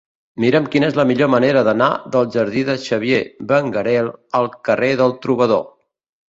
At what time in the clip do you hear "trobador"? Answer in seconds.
5.27-5.63